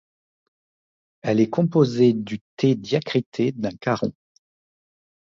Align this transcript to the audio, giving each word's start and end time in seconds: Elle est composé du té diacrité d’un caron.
Elle 1.21 1.39
est 1.39 1.51
composé 1.51 2.13
du 2.13 2.39
té 2.57 2.73
diacrité 2.73 3.51
d’un 3.51 3.75
caron. 3.79 4.11